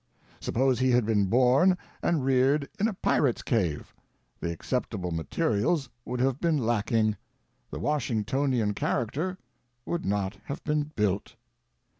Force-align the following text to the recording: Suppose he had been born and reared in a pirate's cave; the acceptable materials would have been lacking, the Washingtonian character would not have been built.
Suppose 0.39 0.79
he 0.79 0.89
had 0.89 1.05
been 1.05 1.27
born 1.27 1.77
and 2.01 2.25
reared 2.25 2.67
in 2.79 2.87
a 2.87 2.93
pirate's 2.95 3.43
cave; 3.43 3.93
the 4.39 4.51
acceptable 4.51 5.11
materials 5.11 5.89
would 6.05 6.19
have 6.19 6.39
been 6.39 6.57
lacking, 6.57 7.17
the 7.69 7.77
Washingtonian 7.77 8.73
character 8.73 9.37
would 9.85 10.03
not 10.03 10.37
have 10.45 10.63
been 10.63 10.91
built. 10.95 11.35